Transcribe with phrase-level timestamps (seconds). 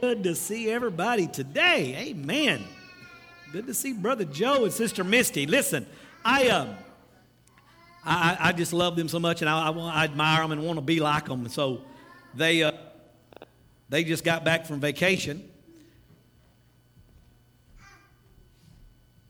[0.00, 2.10] Good to see everybody today.
[2.10, 2.62] Amen.
[3.50, 5.46] Good to see Brother Joe and Sister Misty.
[5.46, 5.86] Listen,
[6.24, 6.76] I um,
[8.04, 10.76] I, I just love them so much, and I, I, I admire them and want
[10.76, 11.48] to be like them.
[11.48, 11.80] So
[12.32, 12.72] they uh,
[13.88, 15.50] they just got back from vacation.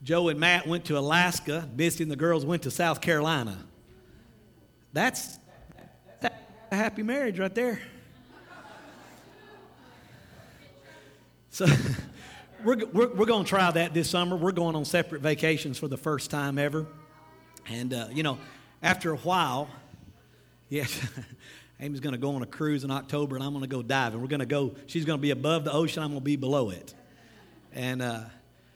[0.03, 1.67] Joe and Matt went to Alaska.
[1.75, 3.57] Misty and the girls went to South Carolina.
[4.93, 5.39] That's,
[6.21, 6.35] that's
[6.71, 7.81] a happy marriage right there.
[11.57, 11.65] So
[12.65, 14.37] we're, we're, we're going to try that this summer.
[14.37, 16.85] We're going on separate vacations for the first time ever.
[17.67, 18.37] And, uh, you know,
[18.83, 19.71] after a while,
[20.69, 21.01] yes,
[21.81, 24.21] Amy's going to go on a cruise in October and I'm going to go diving.
[24.21, 26.37] We're going to go, she's going to be above the ocean, I'm going to be
[26.37, 26.93] below it.
[27.73, 28.25] And uh,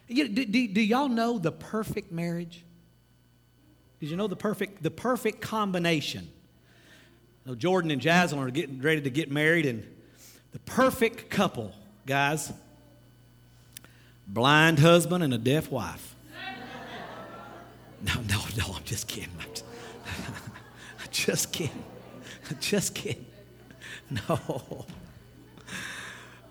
[0.08, 2.64] you, do, do, do y'all know the perfect marriage?
[4.00, 6.30] Did you know the perfect, the perfect combination?
[7.44, 9.86] You know, Jordan and Jaslyn are getting ready to get married, and
[10.52, 11.74] the perfect couple,
[12.06, 12.50] guys,
[14.32, 16.14] blind husband and a deaf wife.
[18.02, 19.28] No, no, no, I'm just kidding.
[19.38, 21.84] I'm just kidding.
[22.58, 23.26] Just kidding.
[24.10, 24.86] No.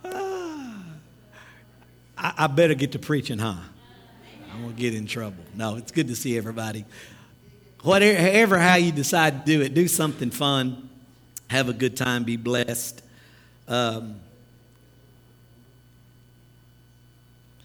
[0.06, 0.84] Ah.
[2.18, 3.56] I, I better get to preaching, huh?
[4.54, 5.44] I'm going to get in trouble.
[5.56, 6.86] No, it's good to see everybody.
[7.82, 10.90] Whatever, how you decide to do it, do something fun.
[11.50, 12.24] Have a good time.
[12.24, 13.02] Be blessed.
[13.68, 14.20] Um,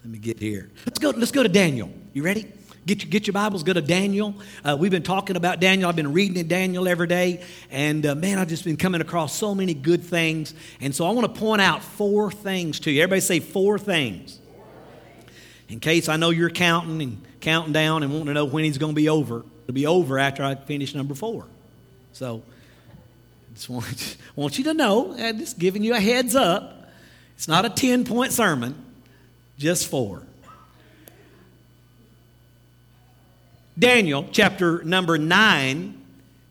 [0.05, 0.69] Let me get here.
[0.85, 1.89] Let's go, let's go to Daniel.
[2.13, 2.45] You ready?
[2.85, 4.35] Get your, get your Bibles, go to Daniel.
[4.63, 5.89] Uh, we've been talking about Daniel.
[5.89, 7.43] I've been reading in Daniel every day.
[7.71, 10.53] And uh, man, I've just been coming across so many good things.
[10.79, 13.01] And so I want to point out four things to you.
[13.01, 14.37] Everybody say four things.
[15.69, 18.77] In case I know you're counting and counting down and wanting to know when he's
[18.77, 19.43] going to be over.
[19.63, 21.47] It'll be over after I finish number four.
[22.11, 22.43] So
[23.49, 26.91] I just want, want you to know, I'm just giving you a heads up.
[27.35, 28.85] It's not a 10 point sermon.
[29.57, 30.23] Just four.
[33.79, 36.01] Daniel chapter number 9,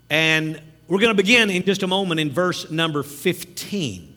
[0.08, 4.14] and we're going to begin in just a moment in verse number 15.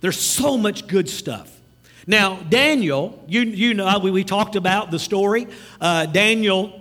[0.00, 1.60] There's so much good stuff.
[2.08, 5.46] Now, Daniel, you, you know, we, we talked about the story.
[5.80, 6.80] Uh, Daniel,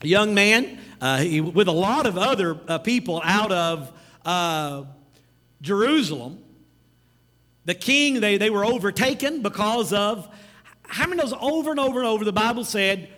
[0.00, 3.92] a young man, uh, he, with a lot of other uh, people out of
[4.24, 4.84] uh,
[5.60, 6.38] Jerusalem,
[7.66, 10.28] the king, they, they were overtaken because of
[10.90, 13.08] how many knows over and over and over the Bible said,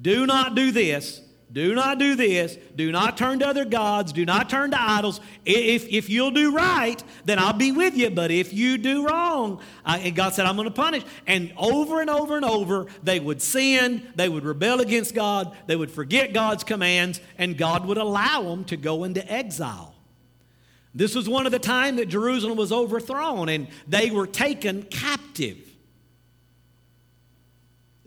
[0.00, 1.20] do not do this,
[1.52, 5.20] do not do this, do not turn to other gods, do not turn to idols.
[5.44, 8.10] If, if you'll do right, then I'll be with you.
[8.10, 11.04] But if you do wrong, uh, and God said, I'm going to punish.
[11.26, 15.76] And over and over and over, they would sin, they would rebel against God, they
[15.76, 19.94] would forget God's commands, and God would allow them to go into exile.
[20.94, 25.71] This was one of the time that Jerusalem was overthrown and they were taken captive.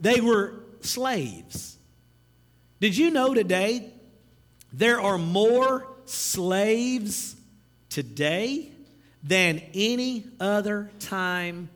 [0.05, 1.79] They were slaves.
[2.79, 3.91] Did you know today
[4.71, 7.35] there are more slaves
[7.89, 8.71] today
[9.23, 11.69] than any other time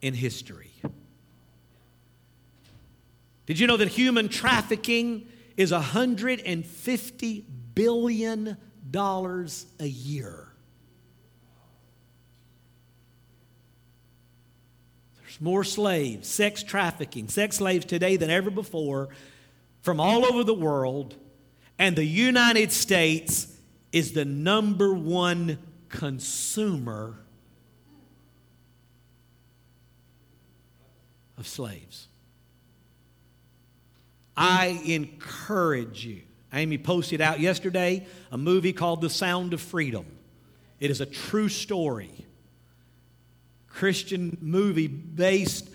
[0.00, 0.70] in history?
[3.46, 7.44] Did you know that human trafficking is $150
[7.74, 8.56] billion
[8.94, 10.49] a year?
[15.40, 19.08] More slaves, sex trafficking, sex slaves today than ever before
[19.82, 21.14] from all over the world.
[21.78, 23.56] And the United States
[23.90, 25.58] is the number one
[25.88, 27.16] consumer
[31.38, 32.06] of slaves.
[34.36, 36.20] I encourage you.
[36.52, 40.04] Amy posted out yesterday a movie called The Sound of Freedom.
[40.80, 42.19] It is a true story
[43.80, 45.69] Christian movie based,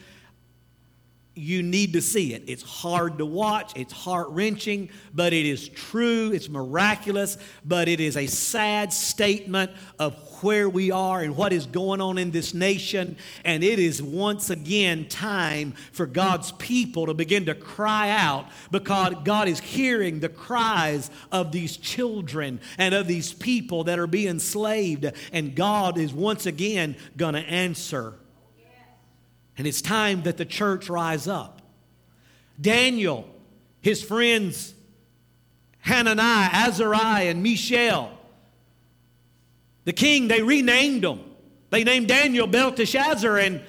[1.35, 2.43] you need to see it.
[2.47, 7.99] It's hard to watch, it's heart wrenching, but it is true, it's miraculous, but it
[7.99, 12.53] is a sad statement of where we are and what is going on in this
[12.53, 13.17] nation.
[13.43, 19.13] And it is once again time for God's people to begin to cry out because
[19.23, 24.29] God is hearing the cries of these children and of these people that are being
[24.29, 25.11] enslaved.
[25.33, 28.13] And God is once again going to answer.
[29.57, 31.61] And it's time that the church rise up.
[32.59, 33.27] Daniel,
[33.81, 34.73] his friends,
[35.79, 38.11] Hananiah, Azariah, and Mishael,
[39.85, 41.21] the king, they renamed them.
[41.69, 43.61] They named Daniel Belteshazzar, and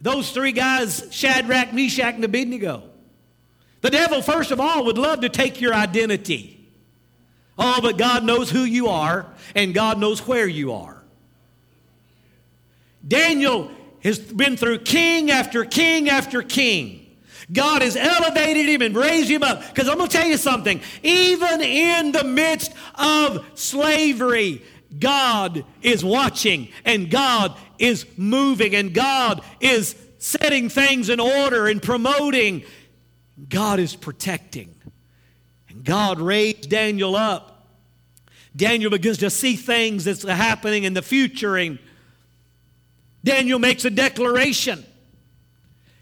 [0.00, 2.84] those three guys, Shadrach, Meshach, and Abednego.
[3.80, 6.66] The devil, first of all, would love to take your identity.
[7.58, 11.02] Oh, but God knows who you are, and God knows where you are.
[13.06, 13.70] Daniel,
[14.02, 17.04] has been through king after king after king.
[17.50, 19.66] God has elevated him and raised him up.
[19.68, 20.80] Because I'm going to tell you something.
[21.02, 24.62] Even in the midst of slavery,
[24.98, 31.82] God is watching and God is moving and God is setting things in order and
[31.82, 32.64] promoting.
[33.48, 34.74] God is protecting.
[35.68, 37.54] And God raised Daniel up.
[38.56, 41.78] Daniel begins to see things that's happening in the future and
[43.24, 44.84] Daniel makes a declaration.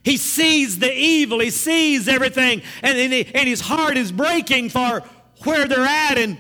[0.03, 4.69] He sees the evil, he sees everything, and, and, he, and his heart is breaking
[4.69, 5.03] for
[5.43, 6.39] where they're at and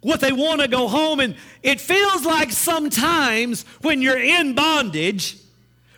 [0.00, 1.18] what they want to go home.
[1.18, 5.36] And it feels like sometimes when you're in bondage,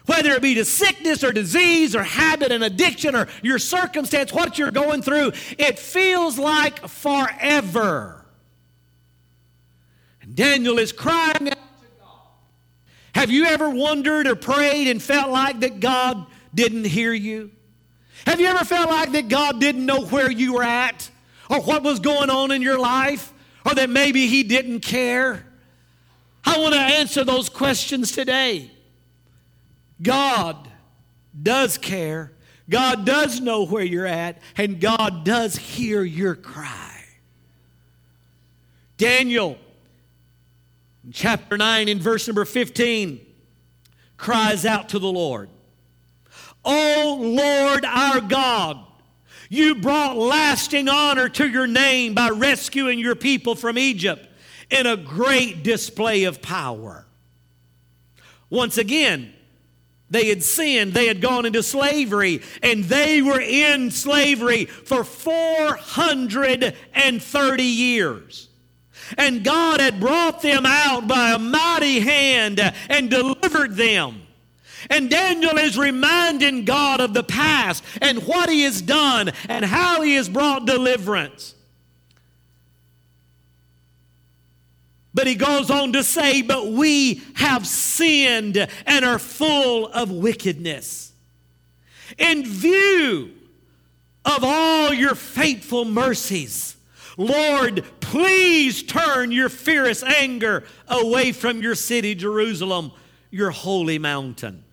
[0.06, 4.58] whether it be to sickness or disease or habit and addiction or your circumstance, what
[4.58, 8.24] you're going through, it feels like forever.
[10.22, 11.58] And Daniel is crying out
[13.14, 17.50] have you ever wondered or prayed and felt like that God didn't hear you?
[18.26, 21.10] Have you ever felt like that God didn't know where you were at
[21.48, 23.32] or what was going on in your life
[23.64, 25.44] or that maybe He didn't care?
[26.44, 28.70] I want to answer those questions today.
[30.02, 30.68] God
[31.40, 32.32] does care,
[32.68, 37.04] God does know where you're at, and God does hear your cry.
[38.96, 39.58] Daniel
[41.12, 43.24] chapter 9, in verse number 15,
[44.16, 45.48] cries out to the Lord,
[46.64, 48.84] O Lord our God,
[49.48, 54.26] you brought lasting honor to your name by rescuing your people from Egypt
[54.70, 57.06] in a great display of power.
[58.50, 59.32] Once again,
[60.10, 67.62] they had sinned, they had gone into slavery, and they were in slavery for 430
[67.62, 68.49] years.
[69.18, 74.22] And God had brought them out by a mighty hand and delivered them.
[74.88, 80.02] And Daniel is reminding God of the past and what he has done and how
[80.02, 81.54] he has brought deliverance.
[85.12, 91.12] But he goes on to say, But we have sinned and are full of wickedness.
[92.16, 93.32] In view
[94.24, 96.76] of all your faithful mercies,
[97.20, 102.92] Lord, please turn your fierce anger away from your city, Jerusalem,
[103.30, 104.64] your holy mountain.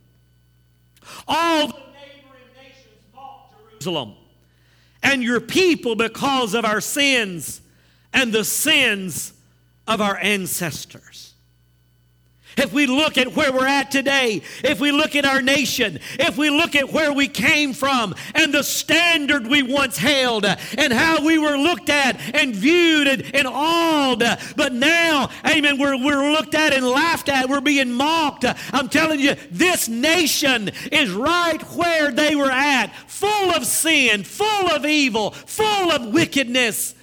[1.27, 4.13] All the neighboring nations mock Jerusalem
[5.03, 7.59] and your people because of our sins
[8.13, 9.33] and the sins
[9.85, 11.26] of our ancestors.
[12.57, 16.37] If we look at where we're at today, if we look at our nation, if
[16.37, 21.23] we look at where we came from and the standard we once held and how
[21.23, 24.23] we were looked at and viewed and, and awed,
[24.55, 28.45] but now, amen, we're, we're looked at and laughed at, we're being mocked.
[28.73, 34.71] I'm telling you, this nation is right where they were at, full of sin, full
[34.71, 36.95] of evil, full of wickedness.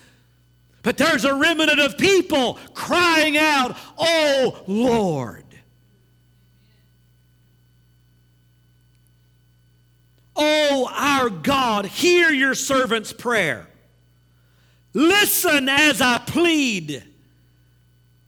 [0.83, 5.44] But there's a remnant of people crying out, Oh Lord.
[10.37, 13.67] Oh, our God, hear your servant's prayer.
[14.93, 17.03] Listen as I plead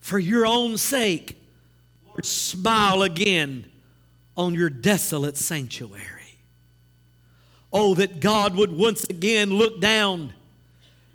[0.00, 1.37] for your own sake.
[2.06, 3.67] Lord, smile again
[4.37, 6.03] on your desolate sanctuary.
[7.73, 10.33] Oh, that God would once again look down,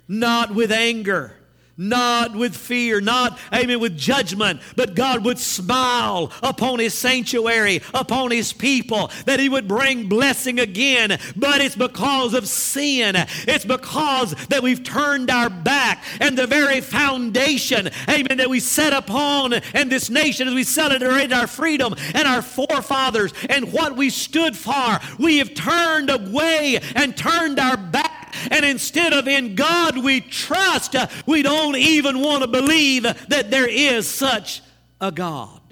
[0.06, 1.34] not with anger
[1.76, 8.30] not with fear, not, amen, with judgment, but God would smile upon His sanctuary, upon
[8.30, 11.18] His people, that He would bring blessing again.
[11.36, 13.16] But it's because of sin.
[13.48, 18.92] It's because that we've turned our back and the very foundation, amen, that we set
[18.92, 24.10] upon and this nation as we celebrate our freedom and our forefathers and what we
[24.10, 28.11] stood for, we have turned away and turned our back
[28.50, 33.50] and instead of in God we trust, uh, we don't even want to believe that
[33.50, 34.62] there is such
[35.00, 35.62] a God.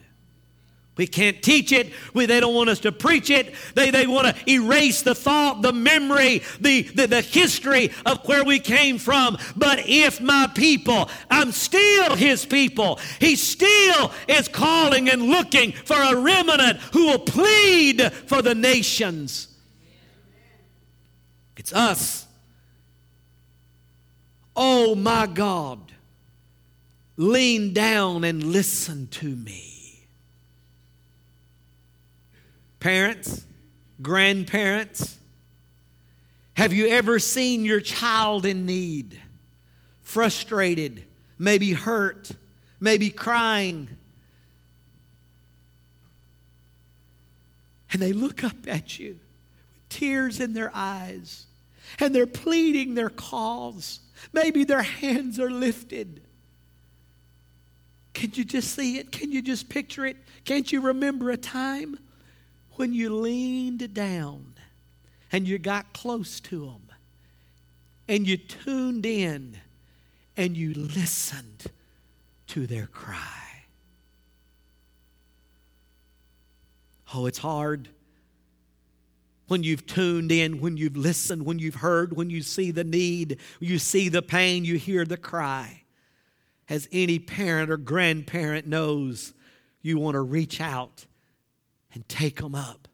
[1.00, 1.94] We can't teach it.
[2.12, 3.54] We, they don't want us to preach it.
[3.74, 8.44] They, they want to erase the thought, the memory, the, the, the history of where
[8.44, 9.38] we came from.
[9.56, 15.96] But if my people, I'm still his people, he still is calling and looking for
[15.96, 19.48] a remnant who will plead for the nations.
[21.56, 22.26] It's us.
[24.56, 25.78] Oh my God,
[27.16, 30.06] lean down and listen to me.
[32.80, 33.44] Parents,
[34.00, 35.18] grandparents,
[36.54, 39.18] have you ever seen your child in need,
[40.02, 41.04] frustrated,
[41.38, 42.30] maybe hurt,
[42.80, 43.88] maybe crying?
[47.92, 49.18] And they look up at you
[49.74, 51.46] with tears in their eyes
[51.98, 54.00] and they're pleading their cause.
[54.32, 56.22] Maybe their hands are lifted.
[58.12, 59.12] Can you just see it?
[59.12, 60.16] Can you just picture it?
[60.44, 61.98] Can't you remember a time
[62.72, 64.54] when you leaned down
[65.32, 66.82] and you got close to them
[68.08, 69.56] and you tuned in
[70.36, 71.66] and you listened
[72.48, 73.64] to their cry?
[77.14, 77.88] Oh, it's hard
[79.50, 83.36] when you've tuned in, when you've listened, when you've heard, when you see the need,
[83.58, 85.82] you see the pain, you hear the cry.
[86.68, 89.34] As any parent or grandparent knows,
[89.82, 91.04] you want to reach out
[91.92, 92.86] and take them up,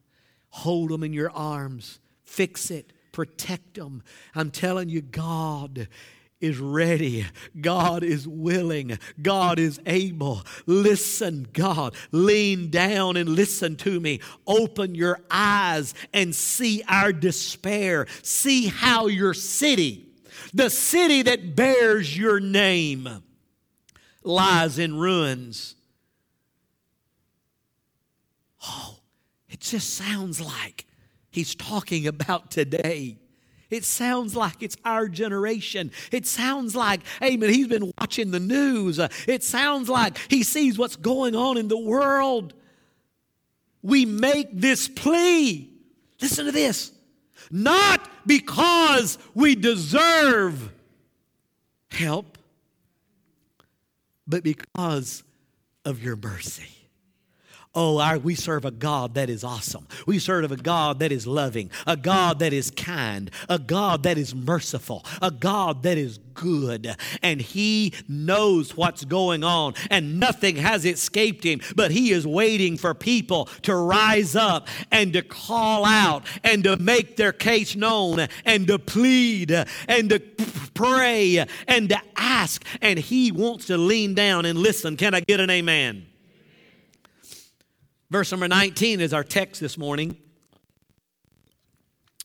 [0.49, 4.01] hold them in your arms, fix it, protect them.
[4.33, 5.87] I'm telling you, God
[6.39, 7.25] is ready.
[7.59, 8.97] God is willing.
[9.21, 10.43] God is able.
[10.65, 11.95] Listen, God.
[12.11, 14.19] Lean down and listen to me.
[14.45, 18.07] Open your eyes and see our despair.
[18.21, 20.09] See how your city,
[20.53, 23.23] the city that bears your name,
[24.23, 25.75] lies in ruins.
[28.63, 28.97] Oh,
[29.49, 30.85] it just sounds like
[31.31, 33.17] he's talking about today.
[33.69, 35.91] It sounds like it's our generation.
[36.11, 38.99] It sounds like, amen, he's been watching the news.
[39.27, 42.53] It sounds like he sees what's going on in the world.
[43.81, 45.69] We make this plea.
[46.21, 46.91] Listen to this.
[47.51, 50.71] Not because we deserve
[51.91, 52.37] help,
[54.25, 55.23] but because
[55.85, 56.76] of your mercy.
[57.79, 59.87] Oh, our, we serve a God that is awesome.
[60.07, 64.17] We serve a God that is loving, a God that is kind, a God that
[64.17, 66.95] is merciful, a God that is good.
[67.21, 71.61] And He knows what's going on, and nothing has escaped Him.
[71.75, 76.77] But He is waiting for people to rise up and to call out and to
[76.77, 79.51] make their case known and to plead
[79.87, 80.19] and to
[80.73, 82.65] pray and to ask.
[82.81, 84.97] And He wants to lean down and listen.
[84.97, 86.07] Can I get an amen?
[88.09, 90.15] Verse number 19 is our text this morning.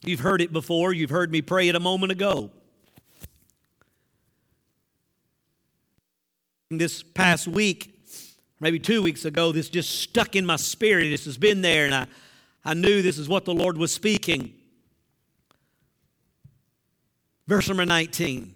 [0.04, 2.50] You've heard it before, you've heard me pray it a moment ago.
[6.70, 8.06] This past week,
[8.60, 11.10] maybe two weeks ago, this just stuck in my spirit.
[11.10, 12.06] This has been there, and I,
[12.64, 14.54] I knew this is what the Lord was speaking.
[17.46, 18.54] Verse number 19.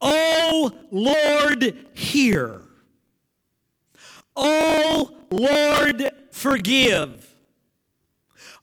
[0.00, 2.62] Oh Lord, hear.
[4.36, 7.34] Oh Lord, forgive.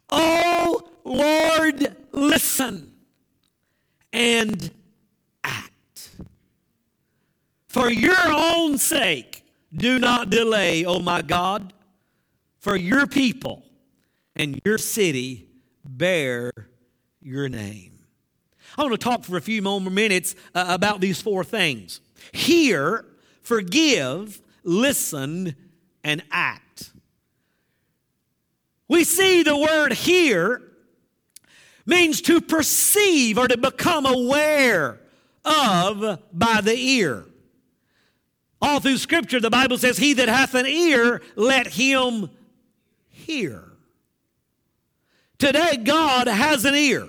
[0.09, 2.93] Oh, Lord, listen
[4.13, 4.71] and
[5.43, 6.11] act.
[7.67, 9.43] For your own sake,
[9.75, 11.73] do not delay, oh my God,
[12.59, 13.63] for your people
[14.35, 15.47] and your city
[15.85, 16.51] bear
[17.21, 17.99] your name.
[18.77, 22.01] I want to talk for a few more minutes uh, about these four things
[22.33, 23.05] hear,
[23.41, 25.55] forgive, listen,
[26.03, 26.91] and act.
[28.87, 30.61] We see the word hear
[31.85, 34.99] means to perceive or to become aware
[35.43, 37.25] of by the ear.
[38.61, 42.29] All through Scripture, the Bible says, He that hath an ear, let him
[43.09, 43.63] hear.
[45.37, 47.07] Today, God has an ear.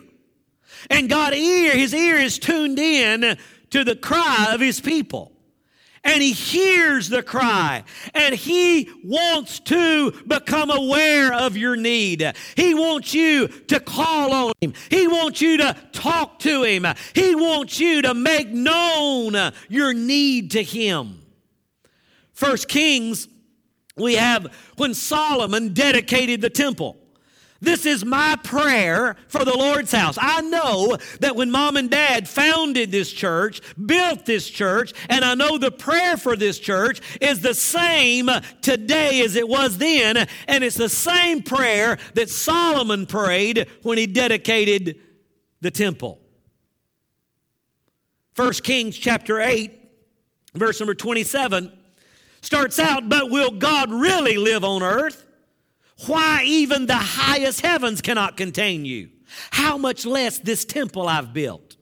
[0.90, 3.36] And God ear, his ear is tuned in
[3.70, 5.32] to the cry of his people
[6.08, 7.84] and he hears the cry
[8.14, 12.32] and he wants to become aware of your need.
[12.56, 14.72] He wants you to call on him.
[14.88, 16.86] He wants you to talk to him.
[17.14, 21.20] He wants you to make known your need to him.
[22.32, 23.28] First Kings,
[23.94, 24.46] we have
[24.76, 26.96] when Solomon dedicated the temple.
[27.60, 30.16] This is my prayer for the Lord's house.
[30.20, 35.34] I know that when mom and dad founded this church, built this church, and I
[35.34, 38.30] know the prayer for this church is the same
[38.62, 44.06] today as it was then, and it's the same prayer that Solomon prayed when he
[44.06, 45.00] dedicated
[45.60, 46.20] the temple.
[48.36, 49.72] 1 Kings chapter 8,
[50.54, 51.76] verse number 27
[52.40, 55.24] starts out, But will God really live on earth?
[56.06, 59.10] Why even the highest heavens cannot contain you?
[59.50, 61.76] How much less this temple I've built?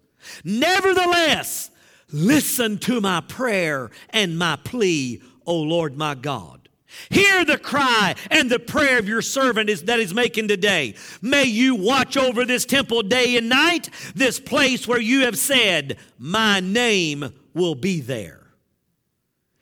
[0.44, 1.70] Nevertheless,
[2.10, 6.68] listen to my prayer and my plea, O Lord my God.
[7.10, 10.94] Hear the cry and the prayer of your servant is, that is making today.
[11.20, 15.98] May you watch over this temple day and night, this place where you have said,
[16.18, 18.46] My name will be there.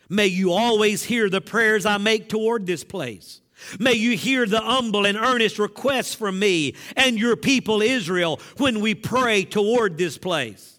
[0.09, 3.41] May you always hear the prayers I make toward this place.
[3.79, 8.81] May you hear the humble and earnest requests from me and your people Israel when
[8.81, 10.79] we pray toward this place.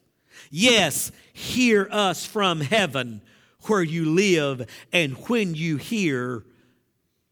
[0.52, 3.22] Yes, hear us from heaven
[3.64, 6.44] where you live, and when you hear,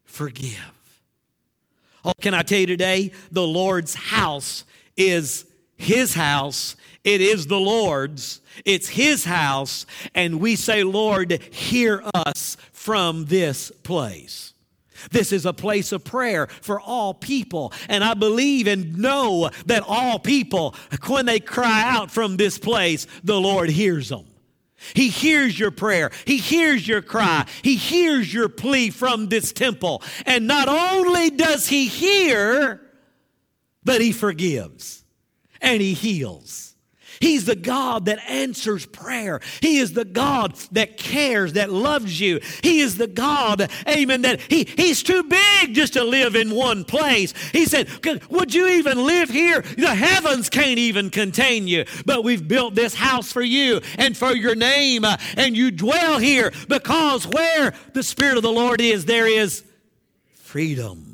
[0.04, 0.72] forgive.
[2.04, 3.12] Oh, can I tell you today?
[3.30, 4.64] The Lord's house
[4.96, 5.46] is
[5.76, 8.40] His house, it is the Lord's.
[8.64, 9.84] It's His house,
[10.14, 14.53] and we say, Lord, hear us from this place.
[15.10, 17.72] This is a place of prayer for all people.
[17.88, 20.74] And I believe and know that all people,
[21.06, 24.26] when they cry out from this place, the Lord hears them.
[24.92, 26.10] He hears your prayer.
[26.26, 27.46] He hears your cry.
[27.62, 30.02] He hears your plea from this temple.
[30.26, 32.80] And not only does He hear,
[33.82, 35.04] but He forgives
[35.60, 36.73] and He heals.
[37.20, 39.40] He's the God that answers prayer.
[39.60, 42.40] He is the God that cares, that loves you.
[42.62, 46.84] He is the God, amen, that he, He's too big just to live in one
[46.84, 47.32] place.
[47.52, 47.88] He said,
[48.30, 49.62] Would you even live here?
[49.62, 51.84] The heavens can't even contain you.
[52.04, 56.18] But we've built this house for you and for your name, uh, and you dwell
[56.18, 59.64] here because where the Spirit of the Lord is, there is
[60.34, 61.13] freedom.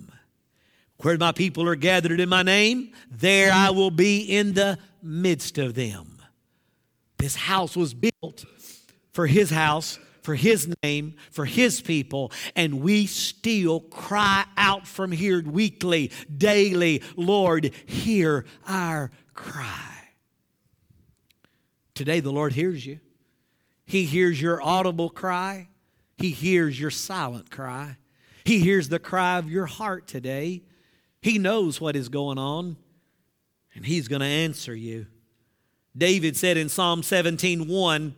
[1.02, 5.56] Where my people are gathered in my name, there I will be in the midst
[5.56, 6.20] of them.
[7.16, 8.44] This house was built
[9.12, 15.10] for his house, for his name, for his people, and we still cry out from
[15.10, 19.96] here weekly, daily, Lord, hear our cry.
[21.94, 23.00] Today, the Lord hears you.
[23.86, 25.68] He hears your audible cry,
[26.18, 27.96] He hears your silent cry,
[28.44, 30.62] He hears the cry of your heart today.
[31.22, 32.76] He knows what is going on
[33.74, 35.06] and he's going to answer you.
[35.96, 38.14] David said in Psalm 17 1,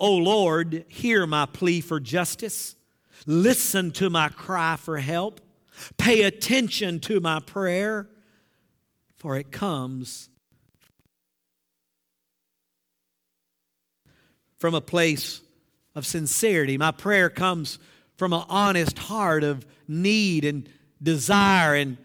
[0.00, 2.76] O Lord, hear my plea for justice.
[3.26, 5.40] Listen to my cry for help.
[5.96, 8.08] Pay attention to my prayer,
[9.16, 10.28] for it comes
[14.58, 15.40] from a place
[15.94, 16.76] of sincerity.
[16.78, 17.78] My prayer comes
[18.16, 20.68] from an honest heart of need and
[21.02, 21.98] desire and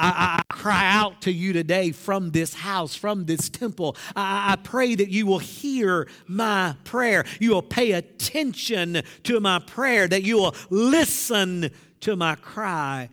[0.00, 3.96] I, I, cry out to you today from this house, from this temple.
[4.16, 7.24] I, I pray that you will hear my prayer.
[7.38, 13.10] You will pay attention to my prayer, that you will listen to my cry,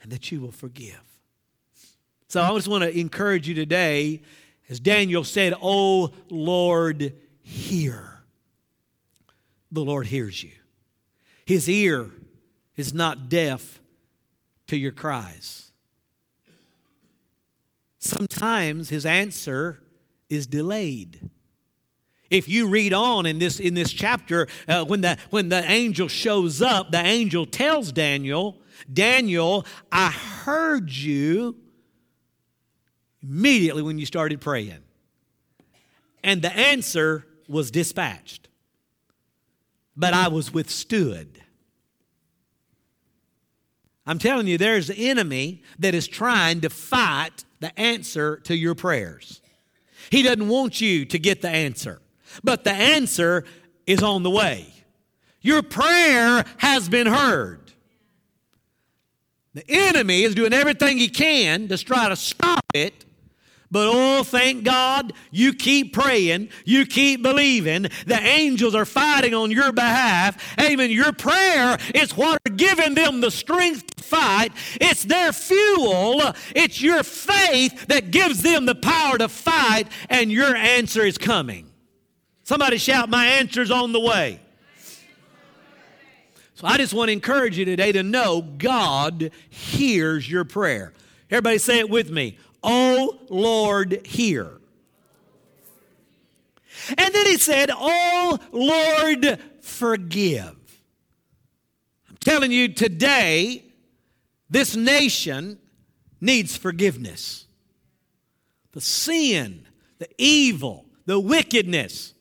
[0.00, 1.00] and that you will forgive.
[2.28, 4.22] So I just want to encourage you today,
[4.68, 8.22] as Daniel said, Oh Lord, hear.
[9.72, 10.52] The Lord hears you.
[11.44, 12.10] His ear
[12.76, 13.81] is not deaf
[14.72, 15.70] to your cries.
[17.98, 19.82] Sometimes his answer
[20.30, 21.28] is delayed.
[22.30, 26.08] If you read on in this, in this chapter, uh, when, the, when the angel
[26.08, 28.56] shows up, the angel tells Daniel,
[28.90, 31.58] Daniel, I heard you
[33.22, 34.78] immediately when you started praying.
[36.24, 38.48] And the answer was dispatched.
[39.94, 41.41] But I was withstood.
[44.06, 48.74] I'm telling you, there's an enemy that is trying to fight the answer to your
[48.74, 49.40] prayers.
[50.10, 52.00] He doesn't want you to get the answer,
[52.42, 53.44] but the answer
[53.86, 54.66] is on the way.
[55.40, 57.60] Your prayer has been heard.
[59.54, 63.04] The enemy is doing everything he can to try to stop it
[63.72, 67.84] but oh, thank God, you keep praying, you keep believing.
[68.04, 70.36] The angels are fighting on your behalf.
[70.60, 70.90] Amen.
[70.90, 74.52] Your prayer is what are giving them the strength to fight.
[74.78, 76.20] It's their fuel,
[76.54, 81.72] it's your faith that gives them the power to fight, and your answer is coming.
[82.44, 84.38] Somebody shout, My answer's on the way.
[86.56, 90.92] So I just want to encourage you today to know God hears your prayer.
[91.30, 92.36] Everybody say it with me.
[92.62, 94.58] O Lord, hear.
[96.96, 100.56] And then he said, Oh Lord, forgive.
[102.08, 103.64] I'm telling you today,
[104.50, 105.58] this nation
[106.20, 107.46] needs forgiveness.
[108.72, 109.66] The sin,
[109.98, 112.14] the evil, the wickedness.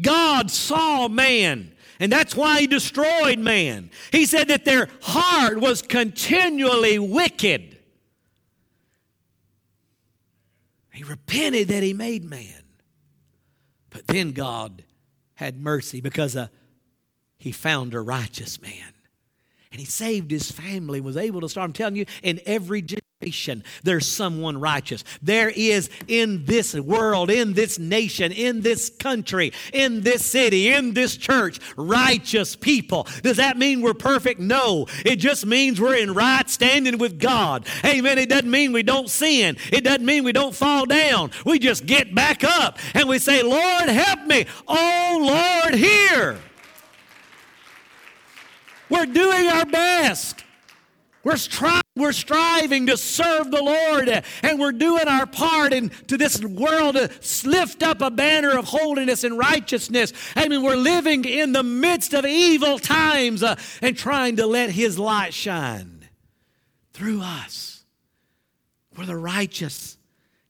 [0.00, 3.90] God saw man, and that's why he destroyed man.
[4.10, 7.73] He said that their heart was continually wicked.
[10.94, 12.62] He repented that he made man.
[13.90, 14.84] But then God
[15.34, 16.48] had mercy because uh,
[17.36, 18.92] he found a righteous man.
[19.72, 21.64] And he saved his family, was able to start.
[21.64, 22.80] I'm telling you, in every
[23.24, 25.04] generation, there's someone righteous.
[25.22, 30.94] There is in this world, in this nation, in this country, in this city, in
[30.94, 33.06] this church, righteous people.
[33.22, 34.40] Does that mean we're perfect?
[34.40, 34.86] No.
[35.04, 37.66] It just means we're in right standing with God.
[37.84, 38.18] Amen.
[38.18, 39.56] It doesn't mean we don't sin.
[39.72, 41.30] It doesn't mean we don't fall down.
[41.44, 44.46] We just get back up and we say, Lord, help me.
[44.68, 46.38] Oh, Lord, hear.
[48.90, 50.44] We're doing our best.
[51.24, 54.08] We're, stri- we're striving to serve the Lord
[54.42, 57.10] and we're doing our part into this world to
[57.48, 60.12] lift up a banner of holiness and righteousness.
[60.36, 64.70] I mean, we're living in the midst of evil times uh, and trying to let
[64.70, 66.06] His light shine
[66.92, 67.84] through us.
[68.96, 69.96] We're the righteous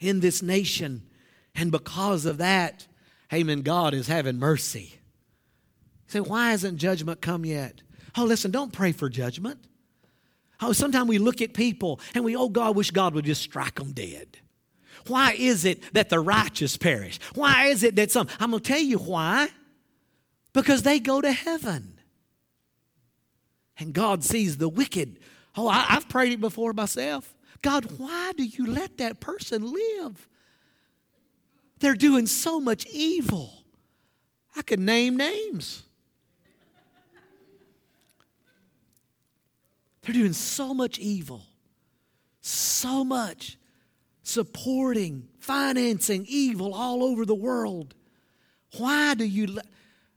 [0.01, 1.03] in this nation.
[1.55, 2.87] And because of that,
[3.33, 4.99] amen, God is having mercy.
[6.09, 7.81] Say, why hasn't judgment come yet?
[8.17, 9.59] Oh, listen, don't pray for judgment.
[10.61, 13.75] Oh, sometimes we look at people and we, oh, God, wish God would just strike
[13.75, 14.39] them dead.
[15.07, 17.19] Why is it that the righteous perish?
[17.35, 19.49] Why is it that some, I'm going to tell you why.
[20.53, 21.99] Because they go to heaven.
[23.79, 25.19] And God sees the wicked.
[25.57, 27.35] Oh, I, have prayed it before myself.
[27.61, 30.29] God, why do you let that person live?
[31.81, 33.65] They're doing so much evil.
[34.57, 35.83] I could name names.
[40.05, 41.43] They're doing so much evil,
[42.41, 43.57] so much
[44.23, 47.95] supporting, financing evil all over the world.
[48.77, 49.67] Why do you let?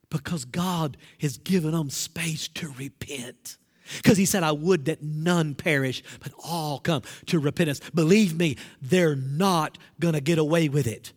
[0.09, 3.57] Because God has given them space to repent.
[3.97, 7.79] Because he said, I would that none perish, but all come to repentance.
[7.93, 11.13] Believe me, they're not going to get away with it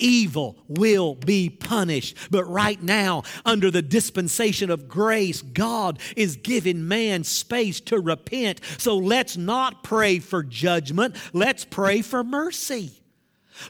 [0.00, 2.16] evil will be punished.
[2.30, 8.60] But right now, under the dispensation of grace, God is giving man space to repent.
[8.78, 13.00] So let's not pray for judgment, let's pray for mercy.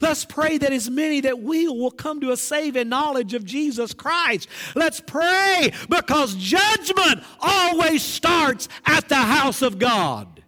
[0.01, 3.93] Let's pray that as many that will will come to a saving knowledge of Jesus
[3.93, 4.49] Christ.
[4.77, 10.41] Let's pray because judgment always starts at the house of God.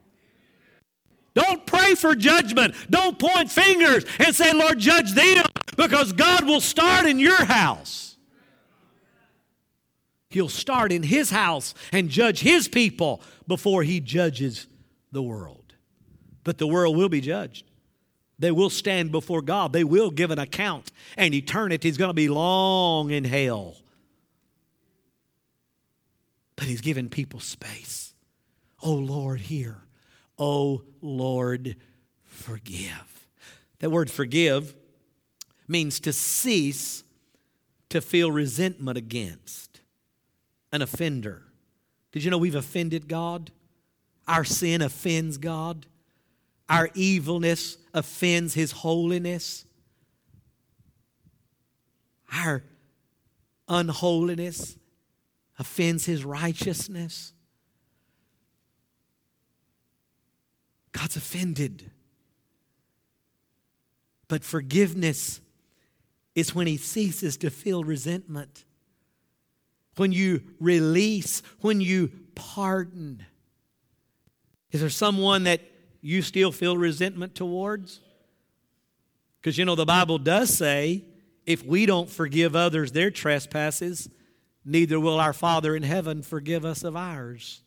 [1.35, 2.75] Don't pray for judgment.
[2.91, 5.45] Don't point fingers and say, Lord, judge them,
[5.83, 8.17] because God will start in your house.
[10.31, 14.67] He'll start in His house and judge His people before He judges
[15.11, 15.75] the world.
[16.45, 17.65] But the world will be judged.
[18.39, 19.73] They will stand before God.
[19.73, 23.77] They will give an account, and eternity is going to be long in hell.
[26.57, 28.15] But He's given people space.
[28.83, 29.83] Oh, Lord, hear.
[30.39, 31.77] Oh Lord,
[32.25, 33.29] forgive.
[33.79, 34.75] That word forgive
[35.69, 37.05] means to cease
[37.89, 39.81] to feel resentment against
[40.73, 41.43] an offender.
[42.11, 43.51] Did you know we've offended God?
[44.27, 45.87] Our sin offends God.
[46.69, 49.67] Our evilness offends His holiness.
[52.33, 52.63] Our
[53.69, 54.77] unholiness
[55.59, 57.33] offends His righteousness.
[60.93, 61.91] God's offended.
[64.29, 65.41] But forgiveness
[66.35, 68.65] is when he ceases to feel resentment,
[69.97, 73.25] when you release, when you pardon.
[74.71, 75.61] Is there someone that
[76.01, 78.01] you still feel resentment towards?
[79.41, 81.05] Because you know, the Bible does say
[81.45, 84.09] if we don't forgive others their trespasses,
[84.65, 87.63] neither will our Father in heaven forgive us of ours.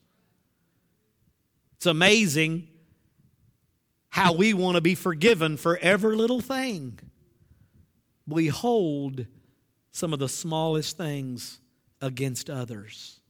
[1.76, 2.68] It's amazing
[4.08, 6.98] how we want to be forgiven for every little thing.
[8.26, 9.26] We hold
[9.92, 11.58] some of the smallest things
[12.00, 13.20] against others.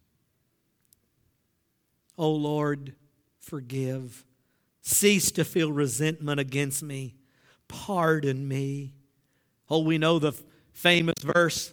[2.18, 2.94] Oh Lord,
[3.38, 4.24] forgive.
[4.82, 7.14] Cease to feel resentment against me.
[7.68, 8.94] Pardon me.
[9.68, 10.32] Oh, we know the
[10.72, 11.72] famous verse,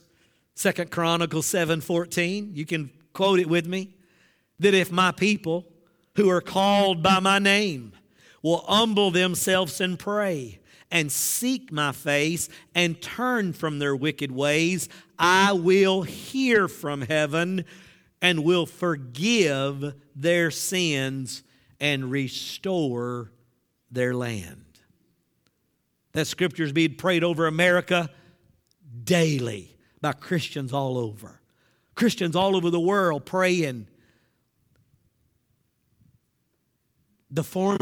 [0.55, 2.55] Second Chronicles 7:14.
[2.55, 3.95] You can quote it with me.
[4.59, 5.65] That if my people
[6.15, 7.93] who are called by my name
[8.41, 10.59] will humble themselves and pray
[10.93, 17.65] and seek my face and turn from their wicked ways, I will hear from heaven
[18.21, 21.43] and will forgive their sins
[21.79, 23.31] and restore
[23.91, 24.65] their land.
[26.11, 28.11] That scripture is being prayed over America
[29.03, 31.41] daily by Christians all over.
[31.95, 33.87] Christians all over the world praying.
[37.31, 37.79] The form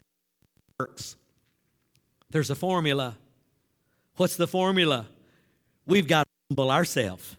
[0.80, 1.17] works.
[2.32, 3.17] There's a formula.
[4.15, 5.08] What's the formula?
[5.86, 7.38] We've got to humble ourselves.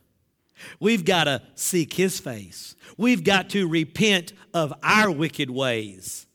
[0.78, 2.76] We've got to seek His face.
[2.96, 6.26] We've got to repent of our wicked ways.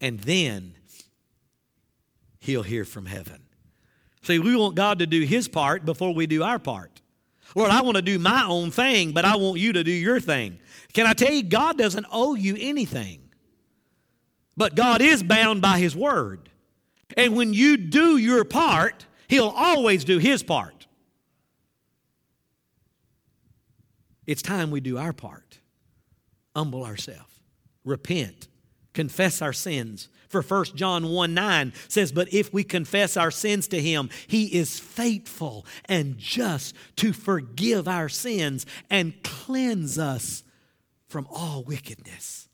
[0.00, 0.74] and then
[2.38, 3.42] he'll hear from heaven.
[4.22, 7.00] See, we want God to do his part before we do our part.
[7.54, 10.20] Lord, I want to do my own thing, but I want you to do your
[10.20, 10.58] thing.
[10.92, 13.20] Can I tell you, God doesn't owe you anything.
[14.56, 16.50] But God is bound by his word.
[17.16, 20.86] And when you do your part, he'll always do his part.
[24.26, 25.60] It's time we do our part.
[26.54, 27.40] Humble ourselves,
[27.84, 28.48] repent,
[28.92, 30.08] confess our sins.
[30.28, 34.46] For 1 John 1 9 says, But if we confess our sins to him, he
[34.46, 40.42] is faithful and just to forgive our sins and cleanse us
[41.08, 42.48] from all wickedness.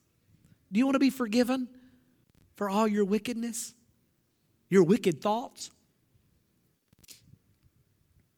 [0.70, 1.68] Do you want to be forgiven
[2.54, 3.74] for all your wickedness?
[4.72, 5.70] Your wicked thoughts?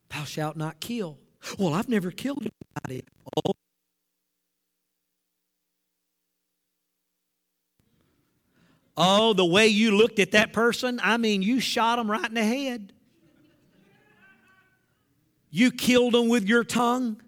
[0.08, 1.16] Thou shalt not kill.
[1.60, 2.48] Well, I've never killed
[2.84, 3.04] anybody.
[3.36, 3.52] Oh,
[8.96, 12.34] Oh, the way you looked at that person, I mean, you shot them right in
[12.34, 12.92] the head.
[15.52, 17.22] You killed them with your tongue.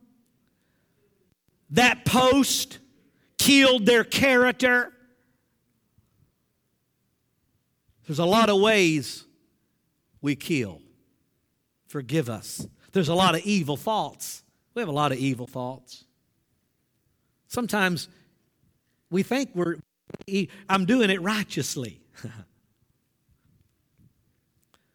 [1.71, 2.81] That post
[3.39, 4.93] killed their character.
[8.07, 9.25] There's a lot of ways
[10.21, 10.81] we kill.
[11.89, 12.67] Forgive us.
[12.93, 14.43] There's a lot of evil thoughts.
[14.75, 16.05] We have a lot of evil thoughts.
[17.49, 18.09] Sometimes
[19.11, 19.77] we think we're
[20.69, 22.01] I'm doing it righteously.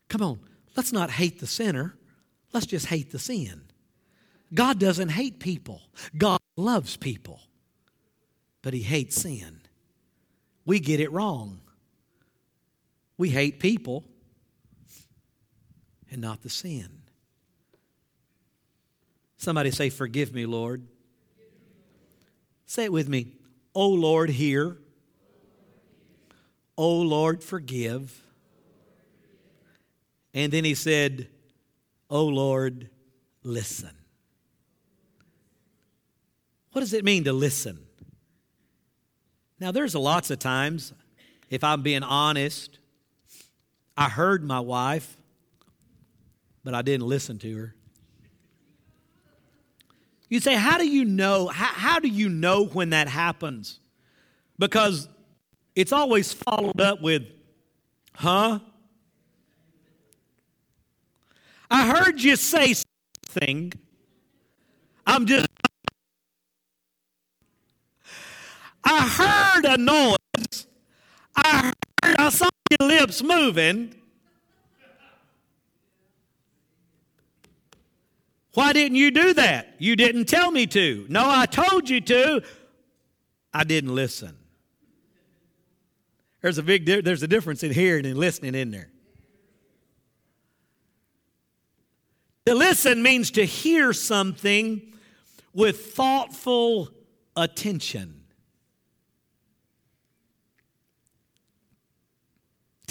[0.09, 0.39] Come on,
[0.75, 1.95] let's not hate the sinner.
[2.53, 3.63] Let's just hate the sin.
[4.53, 5.81] God doesn't hate people,
[6.17, 7.41] God loves people,
[8.61, 9.61] but He hates sin.
[10.65, 11.61] We get it wrong.
[13.21, 14.03] We hate people
[16.09, 16.89] and not the sin.
[19.37, 20.87] Somebody say, Forgive me, Lord.
[22.65, 23.33] Say it with me.
[23.75, 24.75] Oh Lord, hear.
[26.75, 28.23] Oh Lord, forgive.
[30.33, 31.27] And then he said,
[32.09, 32.89] Oh Lord,
[33.43, 33.91] listen.
[36.71, 37.85] What does it mean to listen?
[39.59, 40.91] Now, there's lots of times,
[41.51, 42.79] if I'm being honest,
[43.97, 45.17] I heard my wife,
[46.63, 47.75] but I didn't listen to her.
[50.29, 51.47] You say, how do you know?
[51.47, 53.79] How, how do you know when that happens?
[54.57, 55.09] Because
[55.75, 57.23] it's always followed up with,
[58.13, 58.59] huh?
[61.69, 63.73] I heard you say something.
[65.05, 65.47] I'm just.
[68.83, 70.67] I heard a noise.
[71.35, 71.73] I
[72.03, 72.49] heard, I saw
[72.79, 73.95] your lips moving.
[78.53, 79.75] Why didn't you do that?
[79.79, 81.05] You didn't tell me to.
[81.09, 82.41] No, I told you to.
[83.53, 84.35] I didn't listen.
[86.41, 88.89] There's a big there's a difference in hearing and listening in there.
[92.47, 94.81] To listen means to hear something
[95.53, 96.89] with thoughtful
[97.35, 98.20] attention.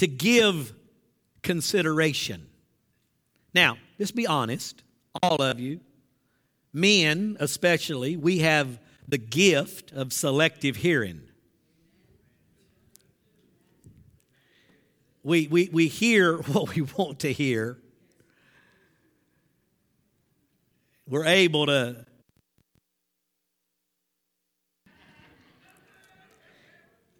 [0.01, 0.73] To give
[1.43, 2.47] consideration.
[3.53, 4.81] Now, just be honest,
[5.21, 5.79] all of you,
[6.73, 11.21] men especially, we have the gift of selective hearing.
[15.21, 17.77] We, we, we hear what we want to hear.
[21.07, 22.07] We're able to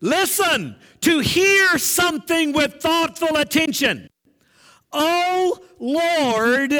[0.01, 4.09] listen, to hear something with thoughtful attention.
[4.91, 6.73] Oh Lord,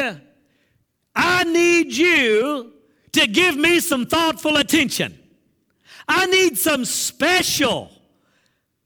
[1.15, 2.73] I need you
[3.13, 5.17] to give me some thoughtful attention.
[6.07, 7.91] I need some special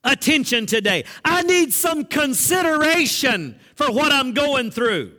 [0.04, 1.06] attention today.
[1.24, 5.12] I need some consideration for what I'm going through.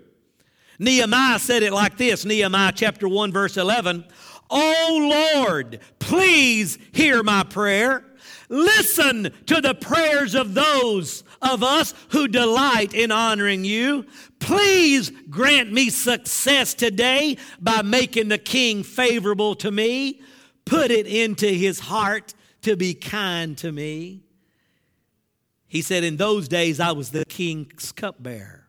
[0.78, 4.04] Nehemiah said it like this Nehemiah chapter 1, verse 11.
[4.48, 8.04] Oh Lord, please hear my prayer.
[8.48, 14.06] Listen to the prayers of those of us who delight in honoring you.
[14.38, 20.20] Please grant me success today by making the king favorable to me.
[20.64, 24.22] Put it into his heart to be kind to me.
[25.66, 28.65] He said, In those days, I was the king's cupbearer.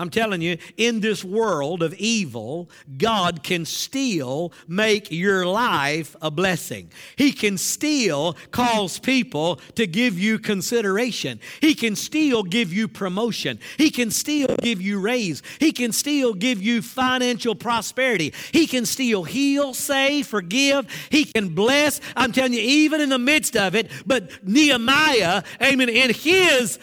[0.00, 6.30] I'm telling you, in this world of evil, God can still make your life a
[6.30, 6.90] blessing.
[7.16, 11.38] He can still cause people to give you consideration.
[11.60, 13.58] He can still give you promotion.
[13.76, 15.42] He can still give you raise.
[15.58, 18.32] He can still give you financial prosperity.
[18.52, 20.86] He can still heal, save, forgive.
[21.10, 22.00] He can bless.
[22.16, 23.90] I'm telling you, even in the midst of it.
[24.06, 26.78] But Nehemiah, amen, in his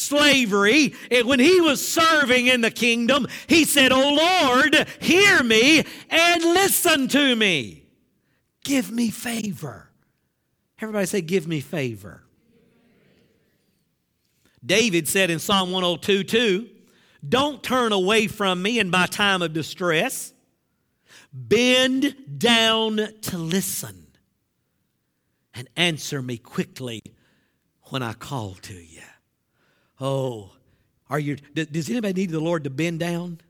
[0.00, 6.42] slavery, when he was serving in the kingdom, he said, Oh Lord, hear me and
[6.42, 7.84] listen to me.
[8.64, 9.90] Give me favor.
[10.80, 12.22] Everybody say, Give me favor.
[14.64, 16.68] David said in Psalm 102 2,
[17.28, 20.32] Don't turn away from me in my time of distress.
[21.32, 24.06] Bend down to listen
[25.54, 27.02] and answer me quickly
[27.84, 29.02] when I call to you.
[30.00, 30.50] Oh,
[31.08, 33.40] are you, does anybody need the Lord to bend down?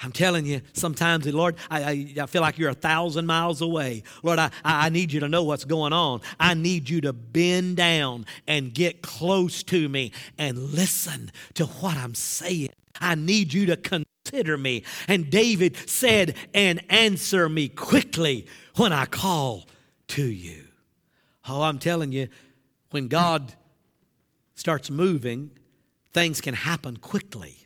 [0.00, 3.62] I'm telling you, sometimes, the Lord, I, I, I, feel like you're a thousand miles
[3.62, 4.02] away.
[4.22, 6.20] Lord, I, I need you to know what's going on.
[6.38, 11.96] I need you to bend down and get close to me and listen to what
[11.96, 12.70] I'm saying.
[13.00, 14.84] I need you to consider me.
[15.08, 19.68] And David said, and answer me quickly when I call
[20.08, 20.64] to you.
[21.48, 22.28] Oh, I'm telling you,
[22.90, 23.54] when God
[24.54, 25.50] starts moving,
[26.12, 27.58] things can happen quickly.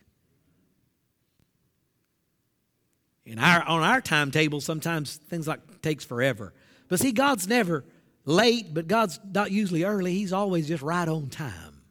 [3.24, 6.54] In our, on our timetable, sometimes things like takes forever.
[6.88, 7.84] But see, God's never
[8.24, 10.14] late, but God's not usually early.
[10.14, 11.82] He's always just right on time.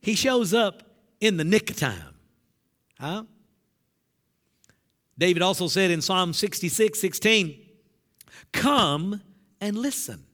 [0.00, 0.82] He shows up
[1.20, 2.14] in the nick of time.
[3.00, 3.24] Huh?
[5.16, 7.56] David also said in Psalm 66 16,
[8.52, 9.22] Come
[9.60, 10.26] and listen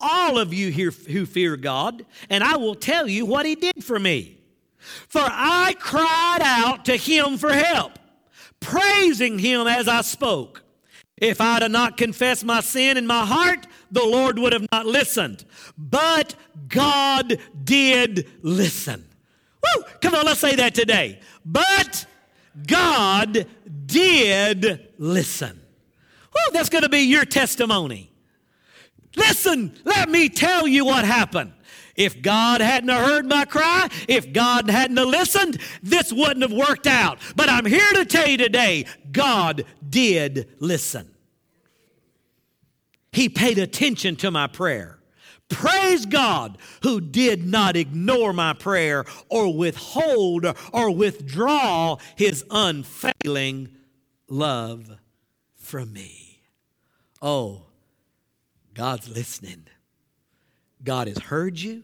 [0.00, 3.84] all of you here who fear God, and I will tell you what He did
[3.84, 4.38] for me.
[5.08, 7.98] For I cried out to Him for help,
[8.60, 10.62] praising Him as I spoke.
[11.16, 14.86] If I had not confessed my sin in my heart, the Lord would have not
[14.86, 15.44] listened.
[15.76, 16.34] But
[16.68, 19.04] God did listen.
[19.62, 19.84] Woo!
[20.00, 21.20] Come on, let's say that today.
[21.44, 22.06] But
[22.66, 23.46] God
[23.86, 25.60] did listen.
[26.34, 28.09] Woo, that's going to be your testimony.
[29.16, 31.52] Listen, let me tell you what happened.
[31.96, 37.18] If God hadn't heard my cry, if God hadn't listened, this wouldn't have worked out.
[37.36, 41.10] But I'm here to tell you today, God did listen.
[43.12, 44.98] He paid attention to my prayer.
[45.48, 53.76] Praise God who did not ignore my prayer or withhold or withdraw his unfailing
[54.28, 54.96] love
[55.56, 56.40] from me.
[57.20, 57.66] Oh,
[58.74, 59.66] God's listening.
[60.82, 61.82] God has heard you,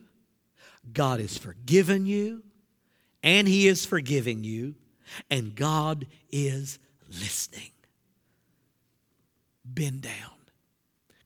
[0.92, 2.42] God has forgiven you,
[3.22, 4.74] and He is forgiving you,
[5.30, 7.70] and God is listening.
[9.64, 10.36] Bend down.